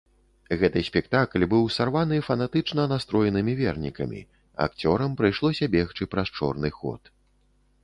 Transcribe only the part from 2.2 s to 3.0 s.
фанатычна